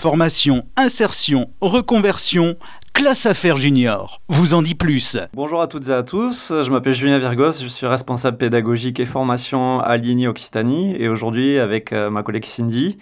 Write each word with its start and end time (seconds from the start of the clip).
Formation, 0.00 0.62
insertion, 0.78 1.50
reconversion, 1.60 2.56
classe 2.94 3.26
affaires 3.26 3.58
junior. 3.58 4.22
Vous 4.30 4.54
en 4.54 4.62
dit 4.62 4.74
plus. 4.74 5.18
Bonjour 5.34 5.60
à 5.60 5.66
toutes 5.66 5.90
et 5.90 5.92
à 5.92 6.02
tous, 6.02 6.54
je 6.62 6.70
m'appelle 6.70 6.94
Julien 6.94 7.18
Virgos, 7.18 7.60
je 7.60 7.68
suis 7.68 7.86
responsable 7.86 8.38
pédagogique 8.38 8.98
et 8.98 9.04
formation 9.04 9.78
à 9.78 9.98
Ligny 9.98 10.26
Occitanie 10.26 10.96
et 10.96 11.10
aujourd'hui 11.10 11.58
avec 11.58 11.92
euh, 11.92 12.08
ma 12.08 12.22
collègue 12.22 12.46
Cindy 12.46 12.96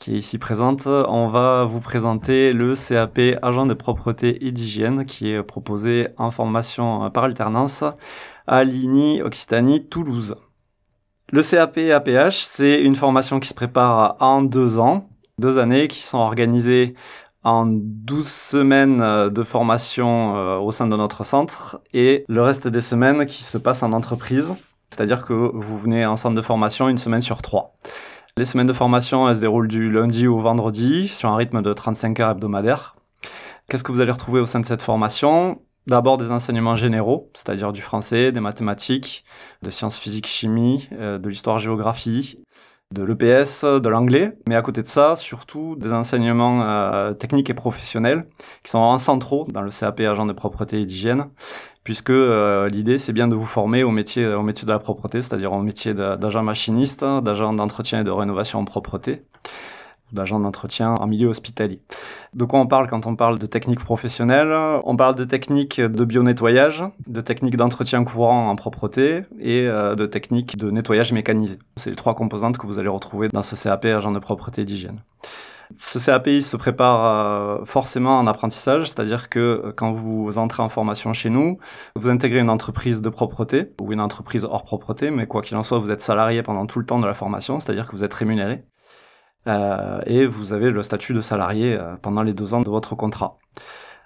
qui 0.00 0.16
est 0.16 0.18
ici 0.18 0.38
présente, 0.38 0.88
on 0.88 1.28
va 1.28 1.64
vous 1.66 1.80
présenter 1.80 2.52
le 2.52 2.74
CAP 2.74 3.20
agent 3.42 3.66
de 3.66 3.74
propreté 3.74 4.44
et 4.44 4.50
d'hygiène 4.50 5.04
qui 5.04 5.30
est 5.30 5.44
proposé 5.44 6.08
en 6.18 6.32
formation 6.32 7.10
par 7.10 7.22
alternance 7.22 7.84
à 8.48 8.64
Ligny 8.64 9.22
Occitanie 9.22 9.86
Toulouse. 9.86 10.34
Le 11.30 11.44
CAP 11.44 11.78
APH, 11.78 12.40
c'est 12.42 12.82
une 12.82 12.96
formation 12.96 13.38
qui 13.38 13.46
se 13.46 13.54
prépare 13.54 14.16
en 14.18 14.42
deux 14.42 14.80
ans 14.80 15.09
deux 15.40 15.58
années 15.58 15.88
qui 15.88 16.02
sont 16.02 16.18
organisées 16.18 16.94
en 17.42 17.66
12 17.66 18.28
semaines 18.28 19.00
euh, 19.00 19.30
de 19.30 19.42
formation 19.42 20.36
euh, 20.36 20.58
au 20.58 20.70
sein 20.72 20.86
de 20.86 20.96
notre 20.96 21.24
centre 21.24 21.80
et 21.92 22.24
le 22.28 22.42
reste 22.42 22.68
des 22.68 22.80
semaines 22.80 23.26
qui 23.26 23.42
se 23.44 23.58
passent 23.58 23.82
en 23.82 23.92
entreprise. 23.92 24.54
C'est-à-dire 24.90 25.24
que 25.24 25.32
vous 25.32 25.78
venez 25.78 26.04
en 26.04 26.16
centre 26.16 26.34
de 26.34 26.42
formation 26.42 26.88
une 26.88 26.98
semaine 26.98 27.22
sur 27.22 27.42
trois. 27.42 27.76
Les 28.36 28.44
semaines 28.44 28.66
de 28.66 28.72
formation, 28.72 29.28
elles 29.28 29.36
se 29.36 29.40
déroulent 29.40 29.68
du 29.68 29.90
lundi 29.90 30.26
au 30.26 30.38
vendredi 30.38 31.08
sur 31.08 31.30
un 31.30 31.36
rythme 31.36 31.62
de 31.62 31.72
35 31.72 32.20
heures 32.20 32.30
hebdomadaires. 32.30 32.96
Qu'est-ce 33.68 33.84
que 33.84 33.92
vous 33.92 34.00
allez 34.00 34.12
retrouver 34.12 34.40
au 34.40 34.46
sein 34.46 34.60
de 34.60 34.66
cette 34.66 34.82
formation? 34.82 35.62
D'abord 35.86 36.18
des 36.18 36.30
enseignements 36.30 36.76
généraux, 36.76 37.30
c'est-à-dire 37.34 37.72
du 37.72 37.80
français, 37.80 38.32
des 38.32 38.40
mathématiques, 38.40 39.24
de 39.62 39.70
sciences 39.70 39.98
physiques, 39.98 40.26
chimie, 40.26 40.88
euh, 40.92 41.18
de 41.18 41.28
l'histoire-géographie, 41.28 42.36
de 42.92 43.04
l'EPS, 43.04 43.64
de 43.64 43.88
l'anglais, 43.88 44.36
mais 44.48 44.56
à 44.56 44.62
côté 44.62 44.82
de 44.82 44.88
ça, 44.88 45.14
surtout 45.14 45.76
des 45.76 45.92
enseignements 45.92 46.62
euh, 46.62 47.12
techniques 47.12 47.48
et 47.48 47.54
professionnels 47.54 48.26
qui 48.64 48.70
sont 48.72 48.78
en 48.78 48.98
centraux 48.98 49.46
dans 49.48 49.62
le 49.62 49.70
CAP 49.70 50.00
agent 50.00 50.26
de 50.26 50.32
propreté 50.32 50.80
et 50.80 50.86
d'hygiène, 50.86 51.26
puisque 51.84 52.10
euh, 52.10 52.68
l'idée 52.68 52.98
c'est 52.98 53.12
bien 53.12 53.28
de 53.28 53.36
vous 53.36 53.46
former 53.46 53.84
au 53.84 53.92
métier, 53.92 54.26
au 54.26 54.42
métier 54.42 54.66
de 54.66 54.72
la 54.72 54.80
propreté, 54.80 55.22
c'est-à-dire 55.22 55.52
au 55.52 55.62
métier 55.62 55.94
d'agent 55.94 56.42
machiniste, 56.42 57.04
d'agent 57.04 57.52
d'entretien 57.52 58.00
et 58.00 58.04
de 58.04 58.10
rénovation 58.10 58.58
en 58.58 58.64
propreté 58.64 59.22
d'agent 60.12 60.40
d'entretien 60.40 60.94
en 60.94 61.06
milieu 61.06 61.28
hospitalier. 61.28 61.80
De 62.34 62.44
quoi 62.44 62.60
on 62.60 62.66
parle 62.66 62.88
quand 62.88 63.06
on 63.06 63.16
parle 63.16 63.38
de 63.38 63.46
techniques 63.46 63.80
professionnelles 63.80 64.52
On 64.84 64.96
parle 64.96 65.14
de 65.14 65.24
techniques 65.24 65.80
de 65.80 66.04
bio-nettoyage, 66.04 66.84
de 67.06 67.20
techniques 67.20 67.56
d'entretien 67.56 68.04
courant 68.04 68.48
en 68.48 68.56
propreté 68.56 69.24
et 69.38 69.66
euh, 69.66 69.94
de 69.94 70.06
techniques 70.06 70.56
de 70.56 70.70
nettoyage 70.70 71.12
mécanisé. 71.12 71.58
C'est 71.76 71.90
les 71.90 71.96
trois 71.96 72.14
composantes 72.14 72.58
que 72.58 72.66
vous 72.66 72.78
allez 72.78 72.88
retrouver 72.88 73.28
dans 73.28 73.42
ce 73.42 73.56
CAP 73.56 73.86
agent 73.86 74.12
de 74.12 74.18
propreté 74.18 74.62
et 74.62 74.64
d'hygiène. 74.64 75.00
Ce 75.72 76.04
CAP 76.04 76.26
il 76.26 76.42
se 76.42 76.56
prépare 76.56 77.60
euh, 77.60 77.64
forcément 77.64 78.18
en 78.18 78.26
apprentissage, 78.26 78.86
c'est-à-dire 78.86 79.28
que 79.28 79.38
euh, 79.38 79.72
quand 79.74 79.92
vous 79.92 80.36
entrez 80.36 80.62
en 80.62 80.68
formation 80.68 81.12
chez 81.12 81.30
nous, 81.30 81.58
vous 81.94 82.10
intégrez 82.10 82.40
une 82.40 82.50
entreprise 82.50 83.00
de 83.00 83.08
propreté 83.08 83.72
ou 83.80 83.92
une 83.92 84.00
entreprise 84.00 84.44
hors 84.44 84.64
propreté, 84.64 85.10
mais 85.10 85.26
quoi 85.26 85.42
qu'il 85.42 85.56
en 85.56 85.62
soit, 85.62 85.78
vous 85.78 85.90
êtes 85.90 86.02
salarié 86.02 86.42
pendant 86.42 86.66
tout 86.66 86.80
le 86.80 86.86
temps 86.86 86.98
de 86.98 87.06
la 87.06 87.14
formation, 87.14 87.60
c'est-à-dire 87.60 87.86
que 87.86 87.92
vous 87.92 88.02
êtes 88.02 88.14
rémunéré. 88.14 88.64
Euh, 89.46 90.00
et 90.06 90.26
vous 90.26 90.52
avez 90.52 90.70
le 90.70 90.82
statut 90.82 91.14
de 91.14 91.20
salarié 91.20 91.74
euh, 91.74 91.96
pendant 92.00 92.22
les 92.22 92.34
deux 92.34 92.54
ans 92.54 92.60
de 92.60 92.68
votre 92.68 92.94
contrat. 92.94 93.38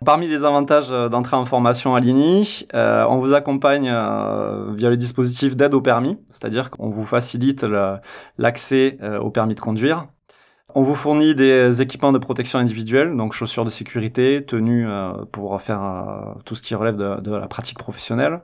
Parmi 0.05 0.29
les 0.29 0.45
avantages 0.45 0.93
euh, 0.93 1.09
d'entrer 1.09 1.37
en 1.37 1.45
formation 1.45 1.95
à 1.95 2.01
l'INI, 2.01 2.67
on 2.73 3.19
vous 3.19 3.33
accompagne 3.33 3.91
via 4.75 4.91
le 4.91 4.97
dispositif 4.97 5.57
d'aide 5.57 5.75
au 5.75 5.81
permis, 5.81 6.19
c'est-à-dire 6.29 6.71
qu'on 6.71 6.89
vous 6.89 7.05
facilite 7.05 7.65
l'accès 8.39 8.99
au 9.21 9.31
permis 9.31 9.55
de 9.55 9.61
conduire. 9.61 10.07
On 10.77 10.83
vous 10.83 10.97
fournit 10.97 11.37
des 11.37 11.81
équipements 11.83 12.11
de 12.11 12.19
protection 12.19 12.59
individuelle, 12.59 13.17
donc 13.17 13.33
chaussures 13.33 13.65
de 13.65 13.71
sécurité, 13.71 14.45
tenues 14.45 14.89
pour 15.31 15.61
faire 15.62 16.35
tout 16.45 16.57
ce 16.57 16.62
qui 16.62 16.75
relève 16.75 16.97
de, 16.97 17.31
la 17.31 17.47
pratique 17.47 17.79
professionnelle. 17.79 18.41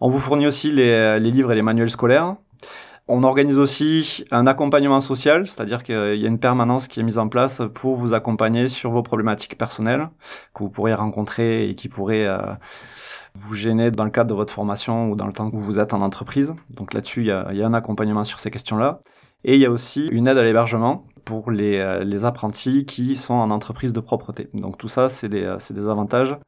On 0.00 0.08
vous 0.08 0.18
fournit 0.18 0.46
aussi 0.46 0.72
les 0.72 1.20
livres 1.20 1.52
et 1.52 1.54
les 1.54 1.62
manuels 1.62 1.90
scolaires. 1.90 2.36
On 3.06 3.22
organise 3.22 3.58
aussi 3.58 4.24
un 4.30 4.46
accompagnement 4.46 5.00
social, 5.00 5.46
c'est-à-dire 5.46 5.82
qu'il 5.82 5.94
y 6.16 6.24
a 6.24 6.28
une 6.28 6.38
permanence 6.38 6.88
qui 6.88 7.00
est 7.00 7.02
mise 7.02 7.18
en 7.18 7.28
place 7.28 7.60
pour 7.74 7.96
vous 7.96 8.14
accompagner 8.14 8.68
sur 8.68 8.92
vos 8.92 9.02
problématiques 9.02 9.58
personnelles 9.58 10.08
que 10.54 10.62
vous 10.62 10.70
pourriez 10.70 10.94
rencontrer 10.94 11.68
et 11.68 11.74
qui 11.74 11.90
pourraient 11.90 12.24
euh, 12.24 12.38
vous 13.34 13.54
gêner 13.54 13.90
dans 13.90 14.04
le 14.04 14.10
cadre 14.10 14.30
de 14.30 14.34
votre 14.34 14.54
formation 14.54 15.10
ou 15.10 15.16
dans 15.16 15.26
le 15.26 15.34
temps 15.34 15.50
que 15.50 15.56
vous 15.56 15.78
êtes 15.78 15.92
en 15.92 16.00
entreprise. 16.00 16.54
Donc 16.70 16.94
là-dessus, 16.94 17.20
il 17.20 17.26
y 17.26 17.30
a, 17.30 17.46
un 17.66 17.74
accompagnement 17.74 18.24
sur 18.24 18.40
ces 18.40 18.50
questions-là. 18.50 19.00
Et 19.44 19.56
il 19.56 19.60
y 19.60 19.66
a 19.66 19.70
aussi 19.70 20.06
une 20.06 20.26
aide 20.26 20.38
à 20.38 20.42
l'hébergement 20.42 21.06
pour 21.26 21.50
les, 21.50 21.76
euh, 21.76 22.24
apprentis 22.24 22.86
qui 22.86 23.16
sont 23.16 23.34
en 23.34 23.50
entreprise 23.50 23.92
de 23.92 24.00
propreté. 24.00 24.48
Donc 24.54 24.78
tout 24.78 24.88
ça, 24.88 25.10
c'est 25.10 25.28
des, 25.28 25.56
des 25.70 25.88
avantages 25.88 26.38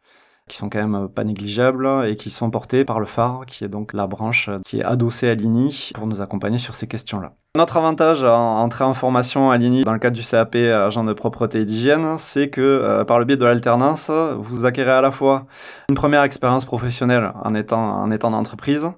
qui 0.49 0.57
sont 0.57 0.69
quand 0.69 0.79
même 0.79 0.95
euh, 0.95 1.09
pas 1.09 1.25
négligeables 1.25 1.89
et 2.07 2.17
qui 2.17 2.31
sont 2.31 2.51
portés 2.51 2.85
par 2.85 3.01
le 3.01 3.07
phare, 3.07 3.47
qui 3.47 3.65
est 3.65 3.69
donc 3.69 3.93
la 3.93 4.07
branche 4.07 4.49
qui 4.65 4.79
est 4.79 4.85
adossée 4.85 5.29
à 5.29 5.35
l'INI 5.35 5.91
pour 5.95 6.07
nous 6.07 6.21
accompagner 6.21 6.59
sur 6.59 6.75
ces 6.75 6.87
questions-là. 6.87 7.33
Notre 7.57 7.77
avantage 7.79 8.23
à 8.23 8.37
entrer 8.37 8.85
en 8.85 8.93
formation 8.93 9.51
à 9.51 9.57
l'INI 9.57 9.85
dans 9.85 9.93
le 9.93 9.99
cadre 9.99 10.17
du 10.17 10.23
CAP 10.23 10.57
agent 10.57 11.05
de 11.05 11.13
propreté 11.13 11.61
et 11.61 11.65
d'hygiène, 11.65 12.17
c'est 12.19 12.49
que 12.49 12.61
euh, 12.61 13.05
par 13.05 13.19
le 13.19 13.25
biais 13.25 13.37
de 13.37 13.45
l'alternance, 13.45 14.11
vous 14.39 14.67
acquérez 14.67 14.93
à 14.93 15.01
la 15.01 15.11
fois 15.11 15.47
une 15.89 15.97
première 15.97 16.23
expérience 16.23 16.65
professionnelle 16.65 17.33
en 17.43 17.55
étant 17.55 18.03
en 18.03 18.11
étant 18.11 18.31
d'entreprise 18.31 18.89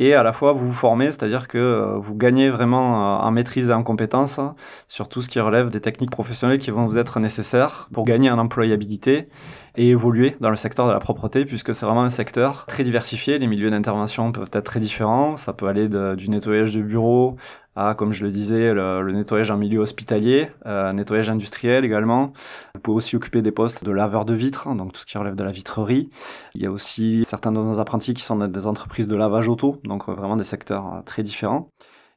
et 0.00 0.14
à 0.14 0.22
la 0.22 0.32
fois 0.32 0.52
vous 0.52 0.66
vous 0.66 0.74
formez, 0.74 1.06
c'est-à-dire 1.06 1.48
que 1.48 1.58
euh, 1.58 1.98
vous 1.98 2.14
gagnez 2.14 2.50
vraiment 2.50 3.20
en 3.22 3.30
maîtrise 3.30 3.68
et 3.68 3.72
en 3.72 3.82
compétence 3.82 4.40
sur 4.86 5.08
tout 5.08 5.22
ce 5.22 5.28
qui 5.28 5.40
relève 5.40 5.70
des 5.70 5.80
techniques 5.80 6.10
professionnelles 6.10 6.58
qui 6.58 6.70
vont 6.70 6.86
vous 6.86 6.98
être 6.98 7.20
nécessaires 7.20 7.88
pour 7.92 8.04
gagner 8.04 8.30
en 8.30 8.38
employabilité 8.38 9.28
et 9.78 9.90
évoluer 9.90 10.36
dans 10.40 10.50
le 10.50 10.56
secteur 10.56 10.88
de 10.88 10.92
la 10.92 10.98
propreté 10.98 11.44
puisque 11.44 11.74
c'est 11.74 11.86
vraiment 11.86 12.02
un 12.02 12.10
secteur 12.10 12.66
très 12.66 12.82
diversifié. 12.82 13.38
Les 13.38 13.46
milieux 13.46 13.70
d'intervention 13.70 14.32
peuvent 14.32 14.50
être 14.52 14.64
très 14.64 14.80
différents. 14.80 15.36
Ça 15.36 15.52
peut 15.52 15.68
aller 15.68 15.88
du 15.88 16.28
nettoyage 16.28 16.74
de 16.74 16.82
bureaux 16.82 17.36
à, 17.76 17.94
comme 17.94 18.12
je 18.12 18.24
le 18.24 18.32
disais, 18.32 18.74
le, 18.74 19.12
nettoyage 19.12 19.52
en 19.52 19.56
milieu 19.56 19.78
hospitalier, 19.78 20.50
euh, 20.66 20.92
nettoyage 20.92 21.30
industriel 21.30 21.84
également. 21.84 22.32
Vous 22.74 22.80
pouvez 22.80 22.96
aussi 22.96 23.14
occuper 23.14 23.40
des 23.40 23.52
postes 23.52 23.84
de 23.84 23.92
laveur 23.92 24.24
de 24.24 24.34
vitres, 24.34 24.74
donc 24.74 24.92
tout 24.92 25.00
ce 25.00 25.06
qui 25.06 25.16
relève 25.16 25.36
de 25.36 25.44
la 25.44 25.52
vitrerie. 25.52 26.10
Il 26.56 26.62
y 26.62 26.66
a 26.66 26.72
aussi 26.72 27.24
certains 27.24 27.52
de 27.52 27.58
nos 27.58 27.78
apprentis 27.78 28.14
qui 28.14 28.22
sont 28.24 28.36
des 28.36 28.66
entreprises 28.66 29.06
de 29.06 29.14
lavage 29.14 29.48
auto, 29.48 29.80
donc 29.84 30.08
vraiment 30.08 30.36
des 30.36 30.42
secteurs 30.42 30.92
euh, 30.92 31.02
très 31.02 31.22
différents. 31.22 31.70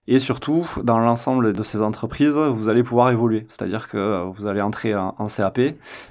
Et 0.08 0.18
surtout, 0.20 0.68
dans 0.84 0.98
l'ensemble 1.00 1.54
de 1.54 1.64
ces 1.64 1.82
entreprises, 1.82 2.34
vous 2.34 2.70
allez 2.70 2.82
pouvoir 2.82 3.12
évoluer. 3.12 3.46
C'est-à-dire 3.50 3.88
que 3.88 3.98
euh, 3.98 4.24
vous 4.24 4.48
allez 4.48 4.62
entrer 4.62 4.96
en, 4.96 5.28
CAP, 5.28 5.60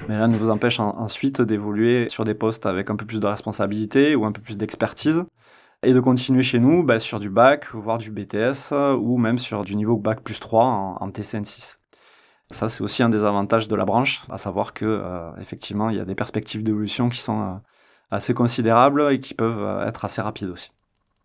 mais 0.08 0.16
là 0.16 0.28
ne 0.28 0.36
vous 0.36 0.48
empêche 0.48 0.78
ensuite 0.78 1.42
d'évoluer 1.42 2.08
sur 2.08 2.24
des 2.24 2.34
postes 2.34 2.66
avec 2.66 2.88
un 2.90 2.96
peu 2.96 3.04
plus 3.04 3.20
de 3.20 3.26
responsabilité 3.26 4.14
ou 4.14 4.24
un 4.24 4.32
peu 4.32 4.40
plus 4.40 4.56
d'expertise. 4.56 5.24
Et 5.82 5.94
de 5.94 6.00
continuer 6.00 6.42
chez 6.42 6.58
nous 6.58 6.82
bah, 6.82 6.98
sur 6.98 7.18
du 7.18 7.30
bac, 7.30 7.66
voire 7.72 7.98
du 7.98 8.10
BTS, 8.10 8.72
ou 8.98 9.16
même 9.16 9.38
sur 9.38 9.64
du 9.64 9.76
niveau 9.76 9.96
bac 9.96 10.20
plus 10.22 10.38
3 10.38 10.64
en, 11.00 11.08
TCN6. 11.08 11.78
Ça, 12.50 12.68
c'est 12.68 12.82
aussi 12.82 13.02
un 13.02 13.08
des 13.08 13.24
avantages 13.24 13.66
de 13.66 13.74
la 13.74 13.84
branche, 13.86 14.22
à 14.30 14.36
savoir 14.38 14.74
que 14.74 14.84
euh, 14.84 15.30
effectivement, 15.40 15.88
il 15.88 15.96
y 15.96 16.00
a 16.00 16.04
des 16.04 16.14
perspectives 16.14 16.62
d'évolution 16.62 17.08
qui 17.08 17.20
sont 17.20 17.40
euh, 17.40 17.54
assez 18.10 18.34
considérables 18.34 19.10
et 19.10 19.20
qui 19.20 19.34
peuvent 19.34 19.86
être 19.86 20.04
assez 20.04 20.20
rapides 20.20 20.50
aussi. 20.50 20.70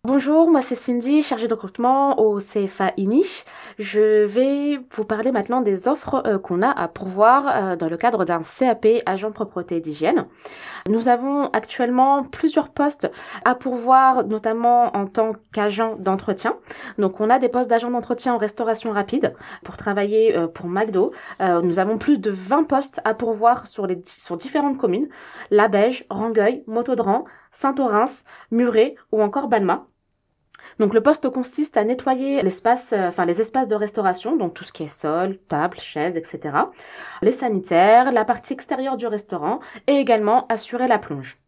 Bonjour, 0.06 0.48
moi 0.48 0.62
c'est 0.62 0.76
Cindy, 0.76 1.20
chargée 1.20 1.48
de 1.48 1.54
recrutement 1.54 2.20
au 2.20 2.38
CFA 2.38 2.92
INI. 2.96 3.42
Je 3.80 4.24
vais 4.24 4.78
vous 4.92 5.04
parler 5.04 5.32
maintenant 5.32 5.62
des 5.62 5.88
offres 5.88 6.22
euh, 6.24 6.38
qu'on 6.38 6.62
a 6.62 6.70
à 6.70 6.86
pourvoir 6.86 7.48
euh, 7.48 7.74
dans 7.74 7.88
le 7.88 7.96
cadre 7.96 8.24
d'un 8.24 8.38
CAP 8.38 8.86
agent 9.04 9.30
de 9.30 9.34
propreté 9.34 9.80
d'hygiène. 9.80 10.26
Nous 10.88 11.08
avons 11.08 11.46
actuellement 11.46 12.22
plusieurs 12.22 12.68
postes 12.68 13.10
à 13.44 13.56
pourvoir, 13.56 14.24
notamment 14.24 14.96
en 14.96 15.08
tant 15.08 15.32
qu'agent 15.52 15.96
d'entretien. 15.96 16.56
Donc 16.98 17.20
on 17.20 17.28
a 17.28 17.40
des 17.40 17.48
postes 17.48 17.68
d'agent 17.68 17.90
d'entretien 17.90 18.32
en 18.32 18.38
restauration 18.38 18.92
rapide 18.92 19.34
pour 19.64 19.76
travailler 19.76 20.36
euh, 20.36 20.46
pour 20.46 20.68
McDo. 20.68 21.10
nous 21.40 21.80
avons 21.80 21.98
plus 21.98 22.18
de 22.18 22.30
20 22.30 22.62
postes 22.62 23.00
à 23.04 23.12
pourvoir 23.12 23.66
sur, 23.66 23.88
les, 23.88 24.00
sur 24.04 24.36
différentes 24.36 24.78
communes, 24.78 25.08
La 25.50 25.66
Beige, 25.66 26.04
Rangueil, 26.10 26.62
Motodran, 26.68 27.24
Saint-Orens, 27.50 28.22
Muret 28.52 28.94
ou 29.10 29.20
encore 29.20 29.48
Balma. 29.48 29.88
Donc 30.78 30.94
le 30.94 31.00
poste 31.00 31.28
consiste 31.30 31.76
à 31.76 31.84
nettoyer 31.84 32.42
l'espace, 32.42 32.92
euh, 32.92 33.08
enfin 33.08 33.24
les 33.24 33.40
espaces 33.40 33.68
de 33.68 33.74
restauration, 33.74 34.36
donc 34.36 34.54
tout 34.54 34.64
ce 34.64 34.72
qui 34.72 34.84
est 34.84 34.88
sol, 34.88 35.38
table, 35.48 35.78
chaises, 35.78 36.16
etc. 36.16 36.54
Les 37.22 37.32
sanitaires, 37.32 38.12
la 38.12 38.24
partie 38.24 38.52
extérieure 38.52 38.96
du 38.96 39.06
restaurant 39.06 39.60
et 39.86 39.94
également 39.94 40.46
assurer 40.48 40.88
la 40.88 40.98
plonge. 40.98 41.38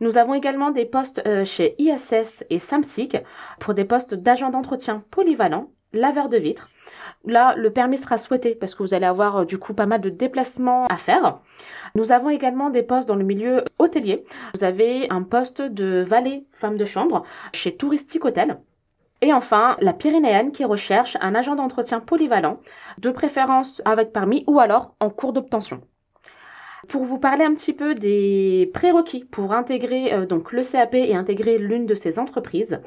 Nous 0.00 0.18
avons 0.18 0.34
également 0.34 0.70
des 0.70 0.84
postes 0.84 1.22
euh, 1.26 1.44
chez 1.44 1.76
ISS 1.78 2.44
et 2.50 2.58
Samsic 2.58 3.16
pour 3.60 3.74
des 3.74 3.84
postes 3.84 4.14
d'agent 4.14 4.50
d'entretien 4.50 5.04
polyvalent, 5.10 5.70
laveur 5.92 6.28
de 6.28 6.38
vitres. 6.38 6.70
Là, 7.24 7.54
le 7.56 7.70
permis 7.70 7.98
sera 7.98 8.18
souhaité 8.18 8.54
parce 8.54 8.74
que 8.74 8.82
vous 8.82 8.94
allez 8.94 9.06
avoir 9.06 9.38
euh, 9.38 9.44
du 9.44 9.58
coup 9.58 9.74
pas 9.74 9.86
mal 9.86 10.00
de 10.00 10.10
déplacements 10.10 10.86
à 10.86 10.96
faire. 10.96 11.38
Nous 11.94 12.10
avons 12.10 12.30
également 12.30 12.70
des 12.70 12.82
postes 12.82 13.08
dans 13.08 13.16
le 13.16 13.24
milieu 13.24 13.64
hôtelier. 13.78 14.24
Vous 14.54 14.64
avez 14.64 15.08
un 15.10 15.22
poste 15.22 15.62
de 15.62 16.02
valet 16.02 16.44
femme 16.50 16.76
de 16.76 16.84
chambre 16.84 17.22
chez 17.52 17.76
Touristique 17.76 18.24
Hôtel. 18.24 18.58
Et 19.20 19.32
enfin, 19.32 19.76
la 19.80 19.92
Pyrénéenne 19.92 20.50
qui 20.50 20.64
recherche 20.64 21.16
un 21.20 21.36
agent 21.36 21.54
d'entretien 21.54 22.00
polyvalent, 22.00 22.58
de 22.98 23.10
préférence 23.10 23.80
avec 23.84 24.12
permis 24.12 24.42
ou 24.48 24.58
alors 24.58 24.96
en 24.98 25.10
cours 25.10 25.32
d'obtention. 25.32 25.80
Pour 26.88 27.04
vous 27.04 27.18
parler 27.18 27.44
un 27.44 27.54
petit 27.54 27.72
peu 27.72 27.94
des 27.94 28.68
prérequis 28.74 29.24
pour 29.24 29.52
intégrer 29.52 30.12
euh, 30.12 30.26
donc 30.26 30.50
le 30.50 30.62
CAP 30.62 30.96
et 30.96 31.14
intégrer 31.14 31.58
l'une 31.58 31.86
de 31.86 31.94
ces 31.94 32.18
entreprises, 32.18 32.80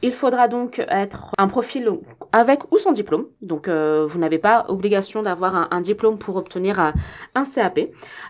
il 0.00 0.12
faudra 0.12 0.48
donc 0.48 0.78
être 0.88 1.32
un 1.36 1.48
profil 1.48 1.90
avec 2.32 2.60
ou 2.72 2.78
sans 2.78 2.92
diplôme. 2.92 3.26
Donc 3.42 3.68
euh, 3.68 4.06
vous 4.08 4.18
n'avez 4.18 4.38
pas 4.38 4.64
obligation 4.68 5.22
d'avoir 5.22 5.68
un, 5.70 5.80
diplôme 5.82 6.18
pour 6.18 6.36
obtenir 6.36 6.80
euh, 6.80 6.90
un 7.34 7.44
CAP. 7.44 7.80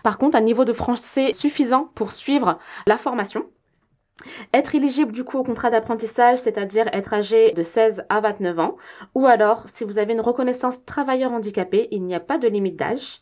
Par 0.03 0.17
contre, 0.17 0.35
un 0.35 0.41
niveau 0.41 0.65
de 0.65 0.73
français 0.73 1.31
suffisant 1.31 1.89
pour 1.95 2.11
suivre 2.11 2.59
la 2.85 2.97
formation. 2.97 3.45
Être 4.53 4.75
éligible 4.75 5.11
du 5.11 5.23
coup 5.23 5.37
au 5.37 5.43
contrat 5.43 5.69
d'apprentissage, 5.69 6.37
c'est-à-dire 6.39 6.87
être 6.93 7.13
âgé 7.13 7.51
de 7.53 7.63
16 7.63 8.05
à 8.09 8.19
29 8.19 8.59
ans, 8.59 8.75
ou 9.15 9.25
alors 9.25 9.63
si 9.67 9.83
vous 9.83 9.97
avez 9.97 10.13
une 10.13 10.21
reconnaissance 10.21 10.85
travailleur 10.85 11.31
handicapé, 11.31 11.87
il 11.91 12.03
n'y 12.03 12.15
a 12.15 12.19
pas 12.19 12.37
de 12.37 12.47
limite 12.47 12.75
d'âge. 12.77 13.21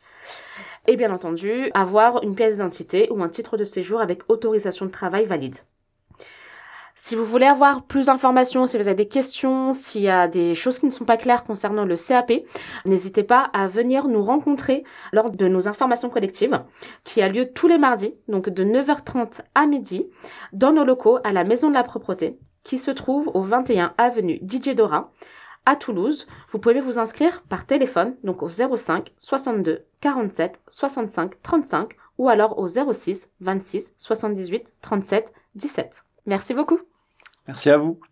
Et 0.87 0.95
bien 0.95 1.11
entendu, 1.13 1.69
avoir 1.73 2.23
une 2.23 2.35
pièce 2.35 2.53
d'identité 2.53 3.07
ou 3.11 3.21
un 3.23 3.29
titre 3.29 3.55
de 3.55 3.63
séjour 3.63 4.01
avec 4.01 4.23
autorisation 4.29 4.85
de 4.85 4.91
travail 4.91 5.25
valide. 5.25 5.57
Si 6.95 7.15
vous 7.15 7.25
voulez 7.25 7.45
avoir 7.45 7.83
plus 7.85 8.07
d'informations, 8.07 8.65
si 8.65 8.77
vous 8.77 8.87
avez 8.87 8.95
des 8.95 9.07
questions, 9.07 9.73
s'il 9.73 10.01
y 10.01 10.09
a 10.09 10.27
des 10.27 10.53
choses 10.53 10.77
qui 10.77 10.85
ne 10.85 10.91
sont 10.91 11.05
pas 11.05 11.17
claires 11.17 11.43
concernant 11.43 11.85
le 11.85 11.95
CAP, 11.95 12.31
n'hésitez 12.85 13.23
pas 13.23 13.49
à 13.53 13.67
venir 13.67 14.07
nous 14.07 14.21
rencontrer 14.21 14.83
lors 15.11 15.31
de 15.31 15.47
nos 15.47 15.67
informations 15.67 16.09
collectives 16.09 16.61
qui 17.03 17.21
a 17.21 17.29
lieu 17.29 17.51
tous 17.51 17.67
les 17.67 17.77
mardis, 17.77 18.13
donc 18.27 18.49
de 18.49 18.63
9h30 18.63 19.41
à 19.55 19.65
midi, 19.65 20.07
dans 20.53 20.73
nos 20.73 20.83
locaux 20.83 21.19
à 21.23 21.31
la 21.31 21.43
Maison 21.43 21.69
de 21.69 21.75
la 21.75 21.83
Propreté, 21.83 22.37
qui 22.63 22.77
se 22.77 22.91
trouve 22.91 23.31
au 23.33 23.41
21 23.41 23.93
avenue 23.97 24.39
Didier 24.41 24.75
Dora, 24.75 25.11
à 25.65 25.75
Toulouse. 25.75 26.27
Vous 26.49 26.59
pouvez 26.59 26.81
vous 26.81 26.99
inscrire 26.99 27.41
par 27.43 27.65
téléphone, 27.65 28.15
donc 28.23 28.43
au 28.43 28.47
05 28.47 29.13
62 29.17 29.85
47 30.01 30.61
65 30.67 31.41
35 31.41 31.91
ou 32.17 32.29
alors 32.29 32.59
au 32.59 32.67
06 32.67 33.29
26 33.39 33.93
78 33.97 34.73
37 34.81 35.33
17. 35.55 36.03
Merci 36.25 36.53
beaucoup. 36.53 36.79
Merci 37.47 37.69
à 37.69 37.77
vous. 37.77 37.99